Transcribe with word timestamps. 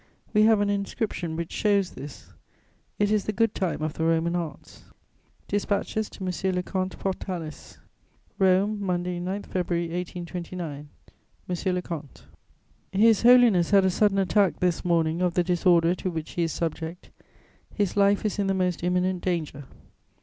We 0.33 0.41
have 0.45 0.61
an 0.61 0.69
inscription 0.71 1.35
which 1.35 1.51
shows 1.51 1.91
this: 1.91 2.33
it 2.97 3.11
is 3.11 3.25
the 3.25 3.31
good 3.31 3.53
time 3.53 3.83
of 3.83 3.93
the 3.93 4.03
Roman 4.03 4.35
arts." 4.35 4.85
DISPATCHES 5.47 6.09
TO 6.09 6.25
M. 6.25 6.55
LE 6.55 6.63
COMTE 6.63 6.97
PORTALIS 6.97 7.77
"ROME, 8.39 8.83
Monday, 8.83 9.19
9 9.19 9.43
February 9.43 9.89
1829. 9.89 10.89
"MONSIEUR 11.47 11.73
LE 11.73 11.81
COMTE, 11.83 12.23
"His 12.91 13.21
Holiness 13.21 13.69
had 13.69 13.85
a 13.85 13.91
sudden 13.91 14.17
attack 14.17 14.59
this 14.59 14.83
morning 14.83 15.21
of 15.21 15.35
the 15.35 15.43
disorder 15.43 15.93
to 15.93 16.09
which 16.09 16.31
he 16.31 16.41
is 16.41 16.51
subject; 16.51 17.11
his 17.71 17.95
life 17.95 18.25
is 18.25 18.39
in 18.39 18.47
the 18.47 18.55
most 18.55 18.81
imminent 18.83 19.21
danger. 19.23 19.65